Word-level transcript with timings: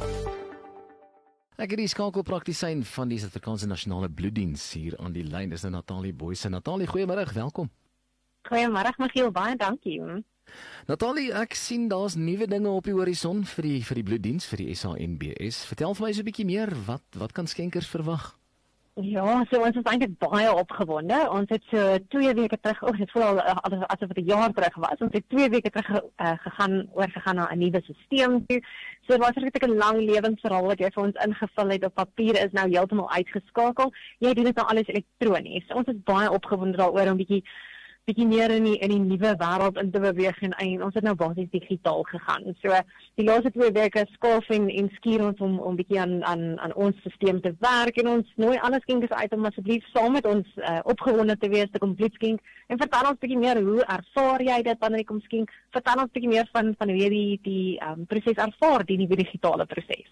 Ek 1.63 1.71
het 1.71 1.79
die 1.79 1.87
skakelpraktisyn 1.87 2.81
van 2.83 3.11
die 3.13 3.21
Suid-Afrikaanse 3.23 3.69
Nasionale 3.71 4.09
Bloeddiens 4.11 4.65
hier 4.73 4.97
aan 4.99 5.13
die 5.15 5.23
lyn. 5.23 5.53
Dis 5.53 5.63
nou 5.63 5.77
Natalie 5.77 6.11
Boyse. 6.13 6.51
Natalie, 6.51 6.89
goeiemôre, 6.91 7.23
welkom. 7.37 7.71
Goeiemôre 8.49 8.91
Michiel, 8.99 9.31
baie 9.31 9.55
dankie. 9.57 10.01
Natalie, 10.87 11.33
ek 11.33 11.55
sien 11.55 11.89
daar's 11.89 12.15
nuwe 12.15 12.47
dinge 12.47 12.69
op 12.69 12.85
die 12.85 12.97
horison 12.97 13.45
vir 13.45 13.63
die 13.63 13.81
vir 13.85 13.95
die 13.95 14.07
bloeddiens 14.11 14.47
vir 14.47 14.65
die 14.65 14.75
SANBS. 14.75 15.65
Vertel 15.71 15.95
vir 15.95 16.07
my 16.07 16.13
so 16.13 16.21
'n 16.21 16.31
bietjie 16.31 16.47
meer, 16.47 16.71
wat 16.87 17.05
wat 17.17 17.33
kan 17.33 17.47
skenkers 17.47 17.87
verwag? 17.87 18.33
Ja, 19.01 19.39
so 19.49 19.57
ons 19.65 19.77
is 19.81 19.87
eintlik 19.89 20.19
baie 20.21 20.51
opgewonde. 20.53 21.17
Ons 21.33 21.49
het 21.49 21.63
so 21.71 21.95
2 22.13 22.35
weke 22.37 22.59
terug, 22.61 22.83
oh, 22.85 22.99
dit 23.01 23.09
voel 23.15 23.23
al 23.25 23.39
asof 23.41 23.87
as 23.89 24.03
dit 24.03 24.19
'n 24.21 24.27
jaar 24.29 24.53
terug 24.53 24.75
was. 24.85 25.01
Ons 25.01 25.15
het 25.17 25.25
2 25.29 25.49
weke 25.49 25.71
terug 25.71 25.89
uh, 26.21 26.37
gegaan 26.45 26.75
oor 26.93 27.09
gegaan 27.09 27.37
na 27.37 27.49
'n 27.49 27.59
nuwe 27.59 27.81
stelsel 27.81 28.45
toe. 28.47 28.61
So 29.09 29.17
was 29.17 29.41
regtig 29.41 29.63
'n 29.63 29.79
lang 29.81 29.97
lewensverhaal 29.97 30.67
wat 30.67 30.79
jy 30.79 30.91
vir 30.91 31.05
ons 31.05 31.25
ingevul 31.25 31.69
het 31.69 31.85
op 31.85 31.95
papier 31.95 32.37
is 32.45 32.53
nou 32.53 32.69
heeltemal 32.69 33.11
uitgeskakel. 33.11 33.93
Jy 34.19 34.35
doen 34.35 34.45
dit 34.45 34.57
nou 34.57 34.67
alles 34.67 34.87
elektronies. 34.87 35.67
Ons 35.75 35.89
is 35.89 36.05
baie 36.05 36.31
opgewonde 36.31 36.77
daaroor 36.77 37.11
om 37.11 37.17
bietjie 37.17 37.45
bietjie 38.09 38.27
meer 38.27 38.51
in 38.51 38.65
die 38.67 38.79
in 38.83 38.91
die 38.91 39.01
nuwe 39.01 39.33
wêreld 39.39 39.77
in 39.79 39.91
te 39.95 40.01
beweeg 40.03 40.39
en, 40.43 40.55
en 40.65 40.83
ons 40.89 40.95
het 40.99 41.05
nou 41.07 41.15
basies 41.19 41.51
digitaal 41.53 42.03
gegaan. 42.09 42.49
So 42.63 42.79
die 43.21 43.27
laaste 43.29 43.53
twee 43.55 43.71
weke 43.77 44.03
skaaf 44.17 44.49
en 44.57 44.69
en 44.71 44.89
skuur 44.97 45.23
ons 45.29 45.43
om 45.47 45.59
om 45.63 45.77
bietjie 45.79 46.01
aan 46.03 46.17
aan 46.27 46.43
aan 46.59 46.75
ons 46.75 46.99
stelsel 47.15 47.41
te 47.45 47.53
werk 47.63 48.01
en 48.03 48.09
ons 48.15 48.33
nooi 48.43 48.57
alles 48.59 48.83
skenkers 48.87 49.15
uit 49.21 49.37
om 49.37 49.47
asseblief 49.47 49.87
saam 49.93 50.17
met 50.19 50.27
ons 50.27 50.49
uh, 50.57 50.81
opgewonde 50.95 51.37
te 51.39 51.51
wees 51.53 51.71
te 51.71 51.79
kom 51.83 51.95
blitskenk 51.95 52.41
en 52.69 52.81
vertel 52.81 53.11
ons 53.13 53.21
bietjie 53.23 53.39
meer 53.39 53.61
hoe 53.63 53.85
ervaar 53.97 54.43
jy 54.49 54.57
dit 54.71 54.83
wanneer 54.83 55.05
jy 55.05 55.09
kom 55.13 55.21
skenk? 55.29 55.53
Vertel 55.77 56.03
ons 56.03 56.15
bietjie 56.17 56.33
meer 56.33 56.49
van 56.57 56.73
van 56.81 56.91
hoe 56.91 56.99
jy 56.99 57.11
die 57.13 57.39
die 57.45 57.67
um, 57.87 58.03
proses 58.11 58.43
ervaar, 58.49 58.87
die 58.89 58.99
nuwe 58.99 59.21
digitale 59.21 59.67
proses. 59.67 60.11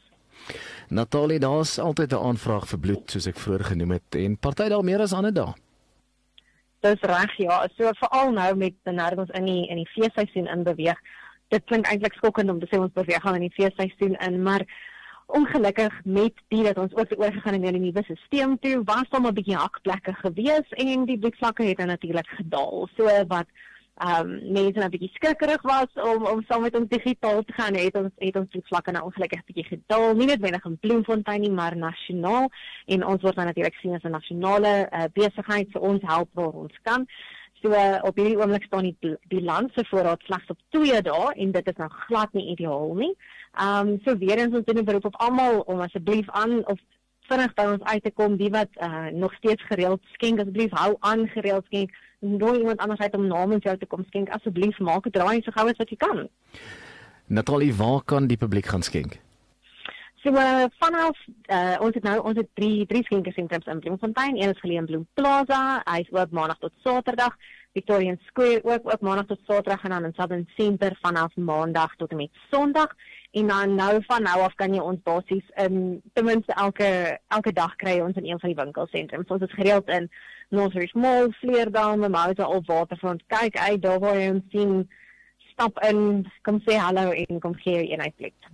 Natalie, 0.90 1.40
daar's 1.42 1.78
altyd 1.78 2.12
'n 2.12 2.22
aanvraag 2.30 2.68
vir 2.68 2.78
bloed 2.78 3.10
soos 3.10 3.26
ek 3.26 3.42
vroeër 3.42 3.64
genoem 3.74 3.90
het 3.98 4.14
en 4.14 4.38
party 4.38 4.68
daar 4.68 4.84
meer 4.84 5.00
as 5.00 5.12
ander 5.12 5.34
dae. 5.34 5.69
Dis 6.80 7.02
reg 7.04 7.32
ja, 7.36 7.56
so 7.76 7.90
veral 7.98 8.30
nou 8.32 8.54
met 8.56 8.76
nou 8.84 9.08
ons 9.20 9.32
in 9.36 9.48
die 9.48 9.64
in 9.68 9.82
die 9.82 9.90
feesseisoen 9.94 10.46
in 10.48 10.62
beweeg. 10.64 11.00
Dit 11.52 11.66
klink 11.68 11.90
eintlik 11.90 12.14
skokkend 12.16 12.50
om 12.50 12.60
te 12.60 12.68
sê 12.70 12.78
ons 12.80 12.94
beweeg 12.96 13.26
al 13.26 13.36
in 13.36 13.48
die 13.48 13.56
feesseisoen 13.56 14.16
in, 14.26 14.38
maar 14.42 14.64
ongelukkig 15.36 15.94
met 16.04 16.40
die 16.48 16.62
dat 16.64 16.78
ons 16.78 16.94
ook 16.96 17.12
oorgegaan 17.18 17.58
het 17.58 17.62
na 17.62 17.74
die 17.76 17.82
nuwe 17.84 18.04
stelsel 18.06 18.56
toe, 18.64 18.80
was 18.84 19.10
daar 19.10 19.20
'n 19.20 19.34
bietjie 19.34 19.56
hakplekke 19.56 20.14
gewees 20.22 20.68
en 20.84 21.04
die 21.04 21.18
bloedvlakke 21.18 21.68
het 21.68 21.84
natuurlik 21.84 22.30
gedaal. 22.40 22.88
So 22.96 23.04
wat 23.28 23.46
um, 24.08 24.28
mense 24.52 24.78
nou 24.78 24.86
'n 24.88 24.94
bietjie 24.94 25.14
skrikkerig 25.14 25.62
was 25.62 25.90
om 25.94 26.26
om 26.26 26.44
saam 26.48 26.62
met 26.62 26.76
ons 26.76 26.88
digitaal 26.88 27.42
te 27.42 27.52
gaan 27.52 27.74
het 27.74 27.96
ons 27.96 28.12
het 28.16 28.36
ons 28.36 28.56
vlakke 28.70 28.92
nou 28.92 29.04
ongelukkig 29.04 29.44
bietjie 29.44 29.64
gedaal. 29.64 30.14
Nie 30.14 30.26
noodwendig 30.26 30.64
in 30.64 30.78
Bloemfontein 30.78 31.40
nie 31.40 31.50
maar 31.50 31.76
nasionaal. 31.76 32.48
En 32.86 33.06
ons 33.06 33.22
word 33.22 33.36
nou 33.36 33.46
natuurlik 33.46 33.74
sien 33.74 33.94
as 33.94 34.02
'n 34.02 34.10
nasionale 34.10 34.88
uh, 34.92 35.04
besigheid. 35.12 35.68
So 35.72 35.78
ons 35.78 36.02
help 36.02 36.28
waar 36.32 36.52
ons 36.52 36.78
kan. 36.82 37.06
So 37.62 37.68
op 38.08 38.16
hierdie 38.16 38.38
oomblik 38.38 38.62
staan 38.64 38.88
die 38.88 39.16
die 39.28 39.42
land 39.42 39.72
se 39.74 39.84
voorraad 39.84 40.22
slegs 40.22 40.48
op 40.48 40.58
2 40.68 41.02
dae 41.02 41.32
en 41.34 41.52
dit 41.52 41.66
is 41.66 41.76
nou 41.76 41.90
glad 41.90 42.32
nie 42.32 42.46
ideaal 42.54 42.94
nie. 42.94 43.14
Ehm 43.52 43.88
um, 43.88 44.00
so 44.04 44.16
weer 44.16 44.38
eens 44.38 44.56
ons 44.56 44.64
doen 44.64 44.78
'n 44.78 44.84
beroep 44.84 45.04
op 45.04 45.16
almal 45.16 45.60
om 45.60 45.80
asseblief 45.80 46.30
aan 46.30 46.66
of 46.66 46.78
vinnig 47.28 47.54
by 47.54 47.66
ons 47.72 47.82
uit 47.82 48.02
te 48.02 48.10
kom. 48.10 48.36
Die 48.36 48.50
wat 48.50 48.68
uh, 48.76 49.06
nog 49.06 49.34
steeds 49.34 49.62
gereeld 49.66 50.00
skenk 50.12 50.40
asseblief 50.40 50.70
hou 50.70 50.96
aan 51.00 51.28
gereeld 51.28 51.64
skenk 51.66 51.90
nooi 52.20 52.58
iemand 52.58 52.78
anders 52.78 53.00
uit 53.00 53.14
om 53.16 53.26
namens 53.26 53.64
jou 53.64 53.76
te 53.78 53.86
kom 53.86 54.04
skenk. 54.06 54.28
Asseblief 54.28 54.78
maak 54.78 55.06
'n 55.06 55.10
draai 55.10 55.42
so 55.42 55.50
gou 55.50 55.68
as 55.68 55.76
wat 55.76 55.90
jy 55.90 55.96
kan. 55.96 56.28
Natalie 57.26 57.74
waar 57.74 58.02
kan 58.04 58.26
die 58.26 58.36
publiek 58.36 58.66
gaan 58.66 58.82
skenk? 58.82 59.20
So 60.22 60.32
uh, 60.36 60.64
vanaf 60.78 61.16
uh, 61.48 61.76
ons 61.80 61.94
het 61.94 62.02
nou 62.02 62.18
ons 62.22 62.36
het 62.36 62.48
drie 62.54 62.86
drie 62.86 63.04
skenkersentrums 63.04 63.66
in 63.66 63.78
Bloemfontein. 63.80 64.36
Een 64.36 64.52
is 64.52 64.60
geleë 64.60 64.82
in 64.82 64.84
Bloem 64.84 65.06
Plaza 65.14 65.80
hy 65.84 66.02
is 66.04 66.12
oop 66.12 66.30
maandag 66.30 66.58
tot 66.58 66.72
saterdag. 66.84 67.36
Victorian 67.72 68.18
Square 68.26 68.60
ook 68.64 68.92
ook 68.92 69.00
maandag 69.00 69.26
tot 69.26 69.40
saterdag 69.46 69.84
en 69.84 69.90
dan 69.90 70.04
in 70.04 70.12
Southern 70.12 70.48
Center 70.56 70.98
vanaf 71.00 71.36
maandag 71.36 71.96
tot 71.96 72.10
en 72.10 72.16
met 72.16 72.42
sonderdag 72.50 72.92
en 73.30 73.46
dan 73.46 73.74
nou 73.74 74.02
van 74.06 74.22
nou 74.22 74.40
af 74.40 74.54
kan 74.54 74.74
jy 74.74 74.80
ons 74.82 75.02
basies 75.06 75.46
in 75.56 76.00
ten 76.12 76.24
minste 76.24 76.52
elke 76.52 77.18
elke 77.28 77.52
dag 77.52 77.76
kry 77.76 78.00
ons 78.00 78.16
in 78.16 78.26
een 78.26 78.40
van 78.42 78.50
die 78.50 78.58
winkelsentrums. 78.62 79.30
Ons 79.30 79.46
is 79.46 79.58
gereeld 79.58 79.88
in 79.88 80.10
Northridge 80.48 80.98
Mall, 80.98 81.30
Vleerdal, 81.38 81.96
Mimosa 81.96 82.46
of 82.46 82.66
Waterfront. 82.66 83.22
Kyk 83.26 83.58
uit 83.58 83.82
daar 83.82 84.00
waar 84.02 84.18
jy 84.18 84.30
ons 84.34 84.50
sien 84.50 84.88
stap 85.52 85.78
in, 85.84 86.24
kom 86.42 86.58
sê 86.64 86.78
hallo 86.80 87.10
en 87.12 87.40
kom 87.40 87.54
gee 87.54 87.76
jou 87.76 87.86
eenheid 87.92 88.16
bloed. 88.16 88.48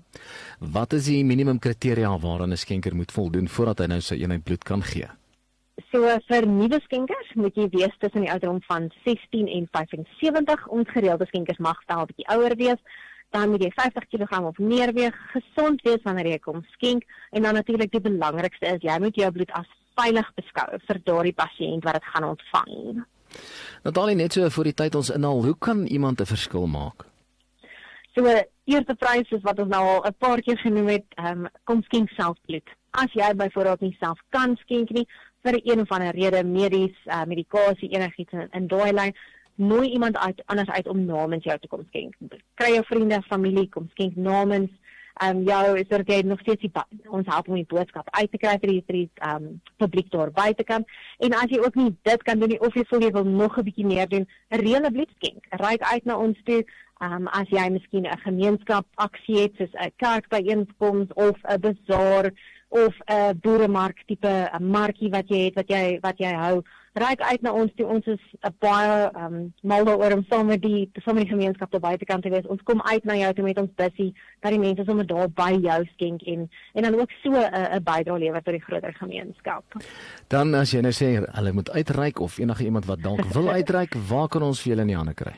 Wat 0.59 0.93
is 0.93 1.09
die 1.09 1.23
minimum 1.25 1.59
kriteria 1.59 2.11
waaraan 2.19 2.53
'n 2.53 2.57
skenker 2.57 2.95
moet 2.97 3.13
voldoen 3.13 3.49
voordat 3.49 3.79
hy 3.79 3.87
nou 3.87 4.01
sy 4.01 4.15
eenheid 4.15 4.45
bloed 4.45 4.65
kan 4.65 4.83
gee? 4.83 5.09
So 5.93 6.19
vir 6.29 6.47
nuwe 6.47 6.81
skenkers 6.83 7.35
moet 7.35 7.55
jy 7.57 7.69
wees 7.71 7.97
tussen 7.99 8.21
die 8.21 8.31
ouderdom 8.31 8.63
van 8.63 8.91
16 9.05 9.49
en 9.49 9.69
75. 9.73 10.67
Ons 10.69 10.89
gereelde 10.89 11.27
skenkers 11.27 11.59
mag 11.59 11.83
wel 11.87 12.01
'n 12.01 12.07
bietjie 12.07 12.29
ouer 12.29 12.57
wees 12.57 12.81
dan 13.31 13.51
moet 13.51 13.63
jy 13.63 13.71
50 13.75 14.07
kg 14.13 14.41
of 14.51 14.59
meer 14.59 14.93
weeg, 14.93 15.17
gesond 15.33 15.83
wees 15.83 16.03
wanneer 16.05 16.27
jy 16.27 16.39
kom 16.39 16.63
skenk 16.77 17.05
en 17.31 17.43
dan 17.43 17.55
natuurlik 17.55 17.93
die 17.93 18.01
belangrikste 18.01 18.67
is 18.67 18.83
jy 18.83 18.99
moet 19.03 19.17
jou 19.17 19.31
bloed 19.33 19.53
as 19.59 19.69
veilig 19.97 20.31
beskou 20.37 20.79
vir 20.87 21.03
daardie 21.05 21.37
pasiënt 21.37 21.85
wat 21.85 21.99
dit 21.99 22.09
gaan 22.13 22.31
ontvang. 22.31 23.05
Natalie 23.85 24.17
net 24.17 24.37
so 24.37 24.49
vir 24.51 24.71
die 24.71 24.77
tyd 24.83 24.97
ons 24.99 25.11
inhaal, 25.11 25.43
hoe 25.45 25.57
kan 25.59 25.87
iemand 25.87 26.21
'n 26.21 26.33
verskil 26.33 26.67
maak? 26.67 27.07
So 28.15 28.25
eerste 28.65 28.95
prys 28.95 29.31
is 29.31 29.43
wat 29.45 29.59
ons 29.59 29.69
nou 29.69 29.83
al 29.85 30.05
'n 30.09 30.15
paar 30.19 30.41
keer 30.41 30.59
genoem 30.59 30.89
het, 30.89 31.07
ehm 31.17 31.45
um, 31.45 31.49
kom 31.65 31.83
skenk 31.83 32.11
self 32.11 32.37
bloed. 32.47 32.69
As 32.91 33.13
jy 33.13 33.35
byvoorbeeld 33.35 33.81
nie 33.81 33.97
self 34.01 34.19
kan 34.31 34.57
skenk 34.57 34.91
nie 34.91 35.07
vir 35.45 35.61
een 35.63 35.81
of 35.81 35.91
ander 35.91 36.15
rede 36.15 36.45
medies, 36.45 36.97
uh, 37.07 37.25
medikasie 37.25 37.91
enigiets 37.91 38.33
in, 38.33 38.49
in 38.53 38.67
daai 38.67 38.93
lyn, 38.93 39.15
nooi 39.57 39.91
iemand 39.91 40.17
uit 40.17 40.43
anders 40.47 40.69
uit 40.69 40.89
om 40.89 41.05
namens 41.05 41.45
jou 41.45 41.59
te 41.59 41.69
kom 41.69 41.85
skenk. 41.89 42.15
Kry 42.55 42.73
jou 42.75 42.85
vriende, 42.85 43.23
familie 43.23 43.69
kom 43.69 43.89
skenk 43.93 44.17
namens 44.17 44.71
um, 45.25 45.43
jou 45.43 45.79
is 45.79 45.89
dit 45.89 46.25
nog 46.25 46.41
steeds 46.41 46.61
die, 46.61 46.73
ons 47.09 47.27
help 47.27 47.49
om 47.49 47.59
die 47.59 47.69
boodskap 47.69 48.09
uit 48.11 48.31
te 48.31 48.41
kry 48.41 48.57
vir 48.63 48.73
die 48.73 48.83
vir 48.87 48.99
die 48.99 49.11
um, 49.29 49.61
publiek 49.81 50.11
daar 50.13 50.33
buite 50.33 50.65
kan. 50.65 50.85
En 51.19 51.37
as 51.37 51.53
jy 51.53 51.61
ook 51.63 51.77
nie 51.79 51.93
dit 52.09 52.27
kan 52.29 52.41
doen 52.41 52.53
nie 52.53 52.61
of 52.61 52.75
jy 52.77 52.85
voel 52.91 53.07
jy 53.07 53.13
wil 53.13 53.29
nog 53.29 53.59
'n 53.59 53.65
bietjie 53.69 53.87
meer 53.87 54.09
doen, 54.09 54.27
'n 54.51 54.61
reële 54.61 54.91
bloedskenk. 54.91 55.47
Ryk 55.51 55.83
uit 55.83 56.05
na 56.05 56.19
ons 56.19 56.43
toe. 56.45 56.65
Um, 57.01 57.29
as 57.29 57.49
jy 57.51 57.69
miskien 57.71 58.07
'n 58.07 58.19
gemeenskap 58.25 58.87
aksie 58.95 59.41
het 59.41 59.53
soos 59.57 59.75
'n 59.75 59.93
kerkbyeenkoms 59.97 61.13
of 61.15 61.37
'n 61.45 61.61
bazaar 61.61 62.33
of 62.69 62.95
'n 63.07 63.39
boeremark 63.41 64.03
tipe 64.07 64.51
'n 64.53 64.71
markie 64.71 65.11
wat 65.11 65.29
jy 65.29 65.45
het 65.45 65.55
wat 65.55 65.69
jy 65.69 65.99
wat 66.01 66.19
jy 66.19 66.33
hou 66.33 66.63
reik 66.97 67.21
uit 67.21 67.43
na 67.45 67.53
ons 67.53 67.73
toe. 67.77 67.87
Ons 67.87 68.07
is 68.07 68.23
'n 68.41 68.55
baie 68.59 69.11
ehm 69.13 69.35
um, 69.35 69.53
mal 69.63 69.85
daaroor 69.85 70.13
om 70.13 70.25
saam 70.29 70.47
met 70.47 70.63
die 70.63 70.91
saam 71.05 71.15
met 71.15 71.25
die 71.25 71.35
gemeenskap 71.35 71.71
te 71.71 71.81
buitekant 71.81 72.23
te 72.23 72.31
wees. 72.31 72.47
Ons 72.47 72.63
kom 72.63 72.83
uit 72.83 73.05
na 73.05 73.17
jou 73.17 73.33
toe 73.33 73.45
met 73.45 73.59
ons 73.59 73.75
bussie 73.75 74.15
dat 74.41 74.51
die 74.51 74.61
mense 74.61 74.85
sommer 74.85 75.07
daar 75.07 75.29
by 75.29 75.53
jou 75.61 75.85
skenk 75.93 76.23
en 76.23 76.51
en 76.73 76.83
dan 76.83 76.95
ook 77.01 77.11
so 77.23 77.31
'n 77.31 77.77
'n 77.77 77.83
bydrae 77.83 78.19
lewer 78.19 78.43
tot 78.43 78.55
die 78.55 78.67
groter 78.69 78.95
gemeenskap. 78.95 79.65
Dan 80.29 80.55
as 80.55 80.71
jy 80.71 80.81
nou 80.81 80.93
sê 80.93 81.25
hulle 81.37 81.53
moet 81.53 81.71
uitreik 81.71 82.21
of 82.21 82.39
enige 82.39 82.65
iemand 82.65 82.85
wat 82.85 83.03
dalk 83.03 83.25
wil 83.39 83.49
uitreik 83.49 83.95
waar 83.95 84.29
kan 84.29 84.43
ons 84.43 84.63
vir 84.63 84.71
julle 84.71 84.83
in 84.83 84.89
die 84.89 84.97
hande 84.97 85.15
kry? 85.15 85.35